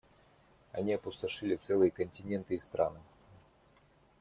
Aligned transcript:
Они 0.71 0.93
опустошили 0.95 1.53
целые 1.55 1.91
континенты 1.91 2.55
и 2.55 2.59
страны. 2.59 2.97